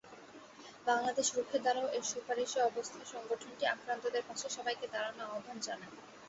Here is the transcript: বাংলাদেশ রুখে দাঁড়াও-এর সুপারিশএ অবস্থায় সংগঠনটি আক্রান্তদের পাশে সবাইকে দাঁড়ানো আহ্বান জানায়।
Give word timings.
বাংলাদেশ 0.87 1.27
রুখে 1.37 1.57
দাঁড়াও-এর 1.59 2.03
সুপারিশএ 2.11 2.61
অবস্থায় 2.63 3.07
সংগঠনটি 3.13 3.63
আক্রান্তদের 3.67 4.23
পাশে 4.29 4.47
সবাইকে 4.57 4.85
দাঁড়ানো 4.87 5.21
আহ্বান 5.27 5.57
জানায়। 5.67 5.93